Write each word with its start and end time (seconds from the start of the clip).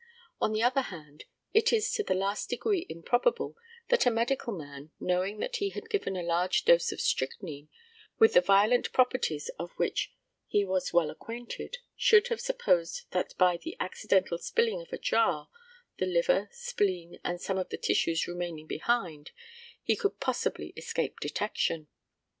On 0.39 0.51
the 0.51 0.63
other 0.63 0.81
hand, 0.81 1.25
it 1.53 1.71
is 1.71 1.91
to 1.93 2.01
the 2.01 2.15
last 2.15 2.49
degree 2.49 2.87
improbable 2.89 3.55
that 3.89 4.07
a 4.07 4.09
medical 4.09 4.51
man, 4.51 4.89
knowing 4.99 5.37
that 5.37 5.57
he 5.57 5.69
had 5.69 5.91
given 5.91 6.17
a 6.17 6.23
large 6.23 6.65
dose 6.65 6.91
of 6.91 6.99
strychnine, 6.99 7.69
with 8.17 8.33
the 8.33 8.41
violent 8.41 8.91
properties 8.93 9.49
of 9.59 9.69
which 9.73 10.11
he 10.47 10.65
was 10.65 10.91
well 10.91 11.11
acquainted, 11.11 11.77
should 11.95 12.29
have 12.29 12.41
supposed 12.41 13.03
that 13.11 13.37
by 13.37 13.57
the 13.57 13.77
accidental 13.79 14.39
spilling 14.39 14.81
of 14.81 14.91
a 14.91 14.97
jar 14.97 15.49
the 15.99 16.07
liver, 16.07 16.49
spleen, 16.51 17.19
and 17.23 17.39
some 17.39 17.59
of 17.59 17.69
the 17.69 17.77
tissues 17.77 18.27
remaining 18.27 18.65
behind 18.65 19.29
he 19.83 19.95
could 19.95 20.19
possibly 20.19 20.73
escape 20.75 21.19
detection. 21.19 21.87